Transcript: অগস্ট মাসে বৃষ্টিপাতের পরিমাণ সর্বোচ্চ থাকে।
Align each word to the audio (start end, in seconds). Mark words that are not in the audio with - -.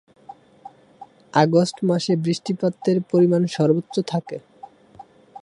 অগস্ট 1.33 1.77
মাসে 1.83 2.13
বৃষ্টিপাতের 2.15 2.97
পরিমাণ 3.11 3.41
সর্বোচ্চ 3.47 3.95
থাকে। 4.07 4.37